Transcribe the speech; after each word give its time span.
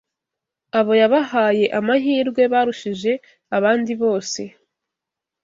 Abo 0.79 0.93
yabahaye 1.01 1.65
amahirwe 1.79 2.41
barushije 2.53 3.11
abandi 3.57 3.93
bose 4.01 4.41